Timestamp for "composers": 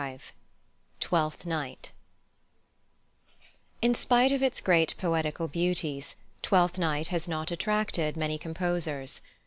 8.39-9.21